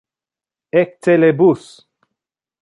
[0.71, 1.87] Ecce le bus.